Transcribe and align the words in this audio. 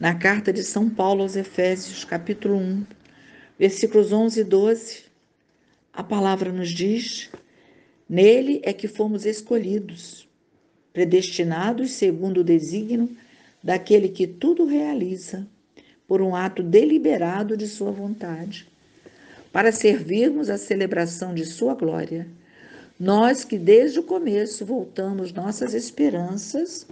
na 0.00 0.14
carta 0.14 0.50
de 0.50 0.64
São 0.64 0.88
Paulo 0.88 1.20
aos 1.20 1.36
Efésios, 1.36 2.06
capítulo 2.06 2.56
1, 2.56 2.86
versículos 3.58 4.10
11 4.10 4.40
e 4.40 4.44
12, 4.44 5.02
a 5.92 6.02
palavra 6.02 6.50
nos 6.50 6.70
diz: 6.70 7.30
Nele 8.08 8.62
é 8.64 8.72
que 8.72 8.88
fomos 8.88 9.26
escolhidos, 9.26 10.26
predestinados 10.90 11.90
segundo 11.90 12.38
o 12.38 12.44
desígnio 12.44 13.14
daquele 13.62 14.08
que 14.08 14.26
tudo 14.26 14.64
realiza, 14.64 15.46
por 16.08 16.22
um 16.22 16.34
ato 16.34 16.62
deliberado 16.62 17.54
de 17.54 17.68
Sua 17.68 17.92
vontade, 17.92 18.66
para 19.52 19.70
servirmos 19.70 20.48
à 20.48 20.56
celebração 20.56 21.34
de 21.34 21.44
Sua 21.44 21.74
glória. 21.74 22.26
Nós 22.98 23.44
que 23.44 23.58
desde 23.58 24.00
o 24.00 24.02
começo 24.02 24.64
voltamos 24.64 25.30
nossas 25.30 25.74
esperanças 25.74 26.86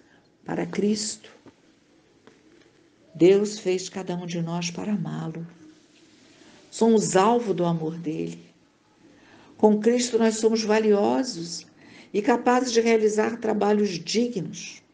para 0.44 0.66
Cristo. 0.66 1.37
Deus 3.18 3.58
fez 3.58 3.88
cada 3.88 4.14
um 4.14 4.24
de 4.24 4.40
nós 4.40 4.70
para 4.70 4.92
amá-lo. 4.92 5.44
Somos 6.70 7.16
alvo 7.16 7.52
do 7.52 7.64
amor 7.64 7.98
dele. 7.98 8.38
Com 9.56 9.80
Cristo 9.80 10.16
nós 10.16 10.36
somos 10.36 10.62
valiosos 10.62 11.66
e 12.14 12.22
capazes 12.22 12.70
de 12.70 12.80
realizar 12.80 13.40
trabalhos 13.40 13.88
dignos. 13.98 14.84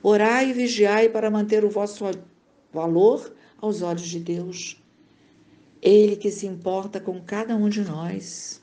Orai 0.00 0.50
e 0.50 0.52
vigiai 0.52 1.08
para 1.08 1.28
manter 1.28 1.64
o 1.64 1.70
vosso 1.70 2.04
valor 2.72 3.34
aos 3.60 3.82
olhos 3.82 4.06
de 4.06 4.20
Deus. 4.20 4.80
Ele 5.82 6.14
que 6.14 6.30
se 6.30 6.46
importa 6.46 7.00
com 7.00 7.20
cada 7.20 7.56
um 7.56 7.68
de 7.68 7.80
nós. 7.80 8.62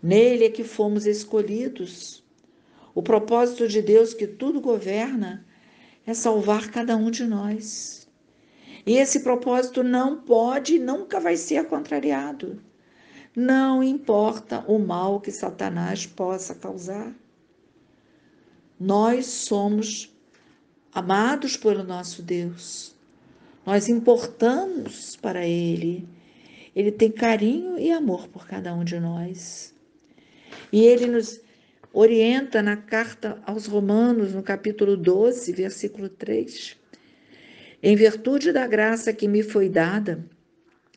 Nele 0.00 0.44
é 0.44 0.50
que 0.50 0.62
fomos 0.62 1.06
escolhidos. 1.06 2.22
O 2.94 3.02
propósito 3.02 3.66
de 3.66 3.82
Deus 3.82 4.14
que 4.14 4.28
tudo 4.28 4.60
governa 4.60 5.44
é 6.06 6.14
salvar 6.14 6.70
cada 6.70 6.96
um 6.96 7.10
de 7.10 7.24
nós. 7.24 8.08
E 8.84 8.96
esse 8.96 9.20
propósito 9.20 9.82
não 9.82 10.20
pode 10.20 10.74
e 10.74 10.78
nunca 10.78 11.20
vai 11.20 11.36
ser 11.36 11.66
contrariado. 11.66 12.60
Não 13.34 13.82
importa 13.82 14.64
o 14.66 14.78
mal 14.78 15.20
que 15.20 15.30
Satanás 15.30 16.04
possa 16.04 16.54
causar. 16.54 17.14
Nós 18.78 19.26
somos 19.26 20.12
amados 20.92 21.56
pelo 21.56 21.84
nosso 21.84 22.22
Deus. 22.22 22.94
Nós 23.64 23.88
importamos 23.88 25.16
para 25.16 25.46
Ele. 25.46 26.08
Ele 26.74 26.90
tem 26.90 27.10
carinho 27.10 27.78
e 27.78 27.90
amor 27.92 28.28
por 28.28 28.46
cada 28.46 28.74
um 28.74 28.82
de 28.82 28.98
nós. 28.98 29.72
E 30.72 30.82
Ele 30.82 31.06
nos 31.06 31.40
orienta 31.92 32.62
na 32.62 32.76
carta 32.76 33.38
aos 33.44 33.66
Romanos, 33.66 34.32
no 34.32 34.42
capítulo 34.42 34.96
12, 34.96 35.52
versículo 35.52 36.08
3. 36.08 36.76
Em 37.82 37.94
virtude 37.94 38.52
da 38.52 38.66
graça 38.66 39.12
que 39.12 39.28
me 39.28 39.42
foi 39.42 39.68
dada, 39.68 40.24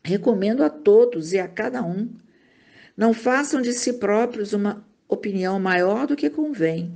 recomendo 0.03 0.63
a 0.63 0.69
todos 0.69 1.33
e 1.33 1.39
a 1.39 1.47
cada 1.47 1.83
um, 1.83 2.09
não 2.95 3.13
façam 3.13 3.61
de 3.61 3.73
si 3.73 3.93
próprios 3.93 4.53
uma 4.53 4.85
opinião 5.07 5.59
maior 5.59 6.07
do 6.07 6.15
que 6.15 6.29
convém, 6.29 6.93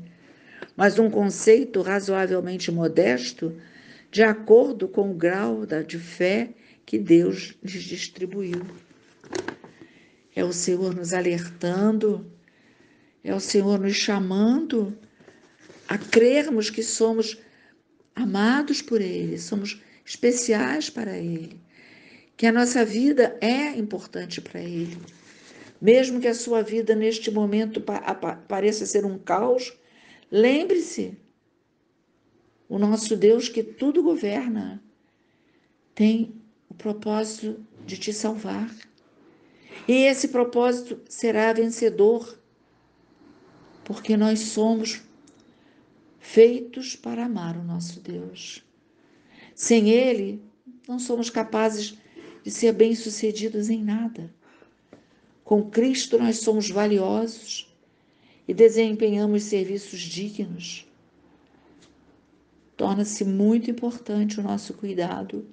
mas 0.78 0.98
um 0.98 1.10
conceito 1.10 1.82
razoavelmente 1.82 2.72
modesto, 2.72 3.56
de 4.10 4.24
acordo 4.24 4.88
com 4.88 5.12
o 5.12 5.16
grau 5.16 5.66
de 5.66 6.00
fé 6.00 6.52
que 6.86 6.98
Deus 6.98 7.56
lhes 7.62 7.84
distribuiu. 7.84 8.62
É 10.36 10.44
o 10.44 10.54
Senhor 10.54 10.96
nos 10.96 11.14
alertando 11.14 12.26
é 13.24 13.34
o 13.34 13.40
Senhor 13.40 13.80
nos 13.80 13.96
chamando 13.96 14.98
a 15.88 15.98
crermos 15.98 16.70
que 16.70 16.84
somos 16.84 17.38
amados 18.16 18.82
por 18.82 19.02
Ele, 19.02 19.38
somos 19.38 19.82
especiais 20.06 20.90
para 20.90 21.18
Ele, 21.18 21.60
que 22.38 22.46
a 22.46 22.52
nossa 22.52 22.86
vida 22.86 23.38
é 23.42 23.78
importante 23.78 24.42
para 24.42 24.62
Ele. 24.62 24.98
Mesmo 25.82 26.20
que 26.20 26.28
a 26.28 26.34
sua 26.34 26.62
vida 26.62 26.94
neste 26.96 27.32
momento 27.32 27.84
pareça 28.48 28.86
ser 28.86 29.06
um 29.06 29.18
caos, 29.18 29.74
lembre-se: 30.30 31.18
o 32.68 32.78
nosso 32.78 33.16
Deus 33.16 33.50
que 33.50 33.64
tudo 33.64 34.04
governa 34.04 34.84
tem 35.96 36.36
o 36.70 36.74
propósito 36.74 37.66
de 37.86 37.98
te 37.98 38.14
salvar. 38.14 38.74
E 39.88 40.04
esse 40.06 40.28
propósito 40.28 41.00
será 41.10 41.52
vencedor 41.52 42.39
porque 43.90 44.16
nós 44.16 44.40
somos 44.42 45.02
feitos 46.20 46.96
para 46.96 47.26
amar 47.26 47.58
o 47.58 47.64
nosso 47.64 48.00
Deus. 48.00 48.64
Sem 49.56 49.90
Ele, 49.90 50.44
não 50.88 51.00
somos 51.00 51.32
capazes 51.32 51.98
de 52.44 52.52
ser 52.52 52.72
bem-sucedidos 52.74 53.68
em 53.68 53.84
nada. 53.84 54.32
Com 55.44 55.72
Cristo, 55.72 56.20
nós 56.20 56.38
somos 56.38 56.70
valiosos 56.70 57.76
e 58.48 58.54
desempenhamos 58.54 59.42
serviços 59.42 60.02
dignos. 60.02 60.86
Torna-se 62.78 63.26
muito 63.26 63.72
importante 63.72 64.40
o 64.40 64.44
nosso 64.44 64.76
cuidado 64.76 65.48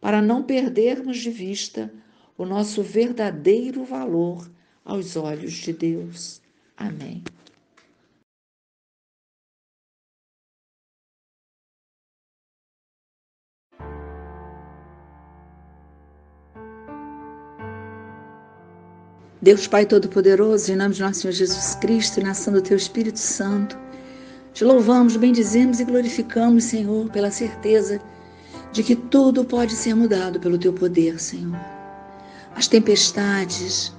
para 0.00 0.22
não 0.22 0.42
perdermos 0.42 1.18
de 1.18 1.28
vista 1.28 1.92
o 2.38 2.46
nosso 2.46 2.82
verdadeiro 2.82 3.84
valor 3.84 4.50
aos 4.82 5.16
olhos 5.16 5.52
de 5.52 5.74
Deus. 5.74 6.40
Amém. 6.74 7.22
Deus 19.40 19.68
Pai 19.68 19.86
Todo-Poderoso, 19.86 20.72
em 20.72 20.74
nome 20.74 20.94
de 20.94 21.00
nosso 21.00 21.20
Senhor 21.20 21.32
Jesus 21.32 21.76
Cristo 21.76 22.18
e 22.18 22.24
nação 22.24 22.52
do 22.52 22.60
Teu 22.60 22.76
Espírito 22.76 23.20
Santo, 23.20 23.78
te 24.52 24.64
louvamos, 24.64 25.16
bendizemos 25.16 25.78
e 25.78 25.84
glorificamos, 25.84 26.64
Senhor, 26.64 27.08
pela 27.10 27.30
certeza 27.30 28.00
de 28.72 28.82
que 28.82 28.96
tudo 28.96 29.44
pode 29.44 29.74
ser 29.74 29.94
mudado 29.94 30.40
pelo 30.40 30.58
Teu 30.58 30.72
poder, 30.72 31.20
Senhor. 31.20 31.56
As 32.56 32.66
tempestades, 32.66 33.92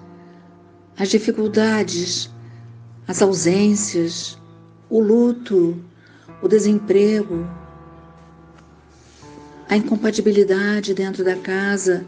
as 0.98 1.08
dificuldades, 1.08 2.30
as 3.08 3.22
ausências, 3.22 4.38
o 4.90 5.00
luto, 5.00 5.82
o 6.42 6.50
desemprego, 6.50 7.48
a 9.70 9.78
incompatibilidade 9.78 10.94
dentro 10.94 11.24
da 11.24 11.38
casa, 11.38 12.06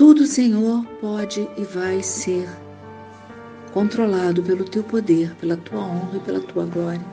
tudo, 0.00 0.26
Senhor, 0.26 0.82
pode 0.98 1.46
e 1.58 1.62
vai 1.62 2.02
ser 2.02 2.48
controlado 3.70 4.42
pelo 4.42 4.64
teu 4.64 4.82
poder, 4.82 5.34
pela 5.34 5.58
tua 5.58 5.78
honra 5.78 6.16
e 6.16 6.20
pela 6.20 6.40
tua 6.40 6.64
glória. 6.64 7.04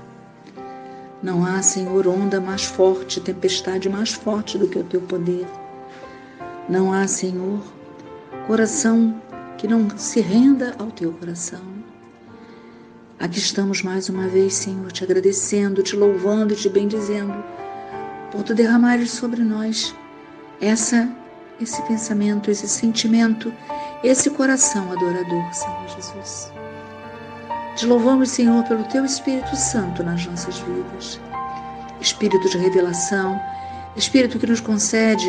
Não 1.22 1.46
há, 1.46 1.62
Senhor, 1.62 2.08
onda 2.08 2.40
mais 2.40 2.64
forte, 2.64 3.20
tempestade 3.20 3.90
mais 3.90 4.14
forte 4.14 4.58
do 4.58 4.70
que 4.70 4.80
o 4.80 4.86
teu 4.86 5.02
poder. 5.02 5.46
Não 6.70 6.94
há, 6.94 7.06
Senhor, 7.10 7.62
coração 8.48 9.22
que 9.58 9.68
não 9.68 9.90
se 9.98 10.22
renda 10.22 10.74
ao 10.80 10.88
teu 10.88 11.12
coração. 11.12 11.60
Aqui 13.20 13.38
estamos 13.38 13.84
mais 13.84 14.08
uma 14.08 14.30
vez, 14.30 14.54
Senhor, 14.54 14.90
te 14.94 15.04
agradecendo, 15.04 15.84
te 15.84 15.94
louvando 15.94 16.54
e 16.54 16.56
te 16.56 16.70
bendizendo 16.70 17.36
por 18.32 18.44
tu 18.44 18.56
derramares 18.56 19.12
sobre 19.12 19.44
nós 19.44 19.94
essa 20.62 21.17
esse 21.62 21.82
pensamento, 21.84 22.52
esse 22.52 22.68
sentimento, 22.68 23.54
esse 24.04 24.30
coração 24.30 24.92
adorador, 24.92 25.54
Senhor 25.54 25.88
Jesus. 25.96 26.52
Te 27.76 27.86
louvamos, 27.86 28.30
Senhor, 28.30 28.64
pelo 28.64 28.84
Teu 28.86 29.06
Espírito 29.06 29.56
Santo 29.56 30.04
nas 30.04 30.26
nossas 30.26 30.58
vidas. 30.60 31.20
Espírito 32.02 32.50
de 32.50 32.58
revelação, 32.58 33.40
Espírito 33.96 34.38
que 34.38 34.48
nos 34.48 34.60
concede 34.60 35.28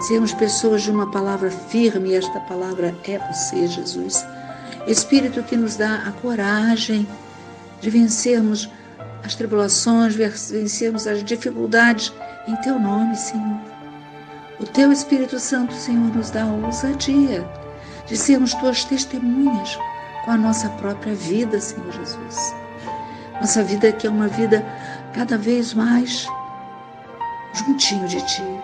sermos 0.00 0.32
pessoas 0.34 0.82
de 0.82 0.90
uma 0.90 1.10
palavra 1.10 1.50
firme, 1.50 2.10
e 2.10 2.14
esta 2.14 2.40
palavra 2.40 2.94
é 3.04 3.18
você, 3.18 3.66
Jesus. 3.66 4.24
Espírito 4.86 5.42
que 5.42 5.56
nos 5.56 5.76
dá 5.76 6.02
a 6.06 6.12
coragem 6.12 7.06
de 7.80 7.88
vencermos 7.88 8.68
as 9.24 9.34
tribulações, 9.34 10.14
vencermos 10.14 11.06
as 11.06 11.22
dificuldades 11.24 12.12
em 12.46 12.56
Teu 12.56 12.78
nome, 12.78 13.16
Senhor. 13.16 13.71
O 14.62 14.66
teu 14.66 14.92
Espírito 14.92 15.40
Santo, 15.40 15.74
Senhor, 15.74 16.14
nos 16.14 16.30
dá 16.30 16.44
a 16.44 16.46
ousadia 16.46 17.44
de 18.06 18.16
sermos 18.16 18.54
tuas 18.54 18.84
testemunhas 18.84 19.76
com 20.24 20.30
a 20.30 20.36
nossa 20.36 20.70
própria 20.70 21.16
vida, 21.16 21.60
Senhor 21.60 21.90
Jesus. 21.90 22.54
Nossa 23.40 23.64
vida 23.64 23.90
que 23.90 24.06
é 24.06 24.10
uma 24.10 24.28
vida 24.28 24.64
cada 25.12 25.36
vez 25.36 25.74
mais 25.74 26.28
juntinho 27.52 28.06
de 28.06 28.24
Ti. 28.24 28.62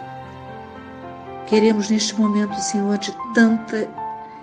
Queremos 1.49 1.91
neste 1.91 2.15
momento, 2.15 2.55
Senhor, 2.61 2.97
de 2.99 3.13
tanta 3.35 3.89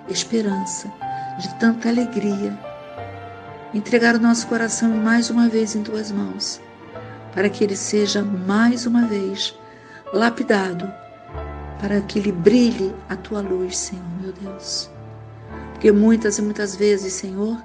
esperança, 0.10 0.92
de 1.40 1.56
tanta 1.56 1.88
alegria, 1.88 2.60
entregar 3.74 4.14
o 4.16 4.20
nosso 4.20 4.46
coração 4.48 4.90
mais 4.90 5.30
uma 5.30 5.48
vez 5.48 5.74
em 5.74 5.84
Tuas 5.84 6.12
mãos, 6.12 6.60
para 7.34 7.48
que 7.48 7.64
ele 7.64 7.78
seja 7.78 8.22
mais 8.24 8.86
uma 8.86 9.08
vez 9.08 9.58
lapidado 10.12 11.05
para 11.80 12.02
que 12.02 12.20
lhe 12.20 12.32
brilhe 12.32 12.94
a 13.10 13.16
tua 13.16 13.42
luz, 13.42 13.78
Senhor, 13.78 14.04
meu 14.22 14.32
Deus. 14.32 14.90
Porque 15.72 15.92
muitas 15.92 16.38
e 16.38 16.42
muitas 16.42 16.76
vezes, 16.76 17.14
Senhor, 17.14 17.62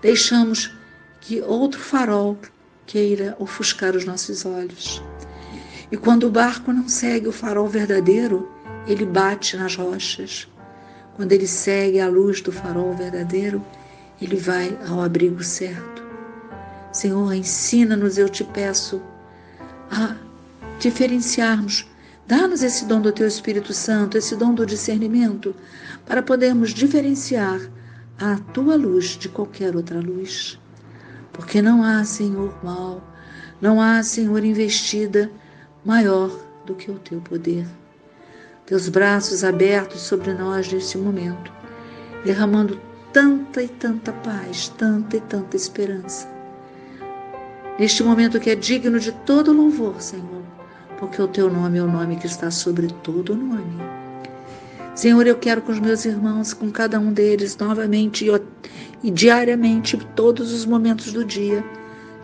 deixamos 0.00 0.74
que 1.20 1.40
outro 1.42 1.80
farol 1.80 2.38
queira 2.86 3.36
ofuscar 3.38 3.94
os 3.94 4.04
nossos 4.04 4.44
olhos. 4.46 5.02
E 5.90 5.96
quando 5.96 6.24
o 6.24 6.30
barco 6.30 6.72
não 6.72 6.88
segue 6.88 7.28
o 7.28 7.32
farol 7.32 7.68
verdadeiro, 7.68 8.48
ele 8.86 9.04
bate 9.04 9.56
nas 9.56 9.76
rochas. 9.76 10.48
Quando 11.16 11.32
ele 11.32 11.46
segue 11.46 12.00
a 12.00 12.08
luz 12.08 12.40
do 12.40 12.52
farol 12.52 12.94
verdadeiro, 12.94 13.64
ele 14.20 14.36
vai 14.36 14.76
ao 14.88 15.00
abrigo 15.02 15.42
certo. 15.42 16.06
Senhor, 16.92 17.32
ensina-nos, 17.32 18.18
eu 18.18 18.28
te 18.28 18.44
peço, 18.44 19.00
a 19.90 20.16
diferenciarmos. 20.78 21.87
Dá-nos 22.28 22.62
esse 22.62 22.84
dom 22.84 23.00
do 23.00 23.10
Teu 23.10 23.26
Espírito 23.26 23.72
Santo, 23.72 24.18
esse 24.18 24.36
dom 24.36 24.52
do 24.52 24.66
discernimento, 24.66 25.56
para 26.04 26.22
podermos 26.22 26.74
diferenciar 26.74 27.58
a 28.20 28.36
Tua 28.52 28.76
luz 28.76 29.16
de 29.16 29.30
qualquer 29.30 29.74
outra 29.74 29.98
luz. 29.98 30.60
Porque 31.32 31.62
não 31.62 31.82
há, 31.82 32.04
Senhor, 32.04 32.54
mal, 32.62 33.02
não 33.62 33.80
há, 33.80 34.02
Senhor, 34.02 34.44
investida 34.44 35.30
maior 35.82 36.30
do 36.66 36.74
que 36.74 36.90
o 36.90 36.98
Teu 36.98 37.18
poder. 37.18 37.66
Teus 38.66 38.90
braços 38.90 39.42
abertos 39.42 40.02
sobre 40.02 40.34
nós 40.34 40.70
neste 40.70 40.98
momento, 40.98 41.50
derramando 42.26 42.78
tanta 43.10 43.62
e 43.62 43.68
tanta 43.68 44.12
paz, 44.12 44.68
tanta 44.76 45.16
e 45.16 45.20
tanta 45.22 45.56
esperança 45.56 46.28
neste 47.78 48.02
momento 48.02 48.40
que 48.40 48.50
é 48.50 48.54
digno 48.56 48.98
de 48.98 49.12
todo 49.12 49.52
louvor, 49.52 50.02
Senhor, 50.02 50.37
porque 50.98 51.22
o 51.22 51.28
teu 51.28 51.50
nome 51.50 51.78
é 51.78 51.82
o 51.82 51.86
nome 51.86 52.16
que 52.16 52.26
está 52.26 52.50
sobre 52.50 52.88
todo 52.88 53.34
nome. 53.34 53.80
Senhor, 54.94 55.24
eu 55.26 55.36
quero 55.36 55.62
com 55.62 55.70
os 55.70 55.78
meus 55.78 56.04
irmãos, 56.04 56.52
com 56.52 56.70
cada 56.72 56.98
um 56.98 57.12
deles, 57.12 57.56
novamente 57.56 58.26
e, 59.04 59.10
diariamente, 59.10 59.96
todos 60.16 60.52
os 60.52 60.66
momentos 60.66 61.12
do 61.12 61.24
dia, 61.24 61.64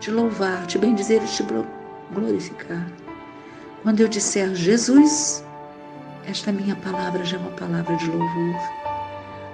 te 0.01 0.11
louvar, 0.11 0.67
te 0.67 0.77
bendizer 0.77 1.23
e 1.23 1.27
te 1.27 1.43
glorificar. 2.13 2.85
Quando 3.81 4.01
eu 4.01 4.09
disser 4.09 4.53
Jesus, 4.53 5.43
esta 6.27 6.51
minha 6.51 6.75
palavra 6.75 7.23
já 7.23 7.37
é 7.37 7.39
uma 7.39 7.51
palavra 7.51 7.95
de 7.95 8.07
louvor. 8.09 8.55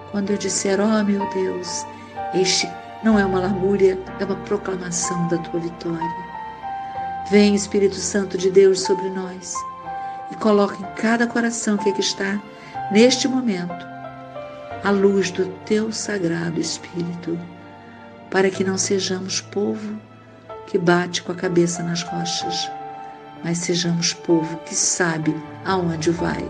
Quando 0.10 0.32
eu 0.32 0.38
disser, 0.38 0.80
ó 0.80 1.00
oh, 1.00 1.04
meu 1.04 1.30
Deus, 1.30 1.86
este 2.34 2.68
não 3.04 3.20
é 3.20 3.26
uma 3.26 3.40
lamúria, 3.40 4.00
é 4.20 4.26
uma 4.26 4.36
proclamação 4.38 5.28
da 5.28 5.38
tua 5.38 5.60
vitória. 5.60 6.31
Vem, 7.32 7.56
Espírito 7.56 7.96
Santo 7.96 8.38
de 8.38 8.52
Deus, 8.52 8.82
sobre 8.82 9.10
nós 9.10 9.56
e 10.30 10.36
coloca 10.36 10.76
em 10.76 10.96
cada 10.96 11.26
coração 11.26 11.78
que 11.78 11.90
aqui 11.90 12.02
está, 12.02 12.38
neste 12.92 13.26
momento, 13.26 13.88
a 14.84 14.90
luz 14.90 15.32
do 15.32 15.46
teu 15.64 15.94
sagrado 15.94 16.60
Espírito, 16.60 17.40
para 18.30 18.50
que 18.50 18.66
não 18.66 18.78
sejamos 18.78 19.40
povo 19.40 19.98
que 20.68 20.78
bate 20.78 21.24
com 21.24 21.32
a 21.32 21.36
cabeça 21.36 21.82
nas 21.82 22.04
rochas, 22.04 22.70
mas 23.42 23.60
sejamos 23.60 24.14
povo 24.14 24.58
que 24.66 24.76
sabe 24.76 25.34
aonde 25.64 26.12
vai, 26.12 26.46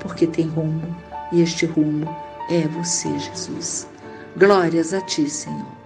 porque 0.00 0.26
tem 0.26 0.48
rumo, 0.48 0.94
e 1.32 1.40
este 1.40 1.64
rumo 1.64 2.14
é 2.50 2.68
você, 2.68 3.08
Jesus. 3.20 3.88
Glórias 4.36 4.92
a 4.92 5.00
ti, 5.00 5.30
Senhor. 5.30 5.85